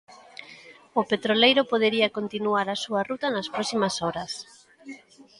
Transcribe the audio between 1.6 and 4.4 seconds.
podería continuar a súa ruta nas próximas horas.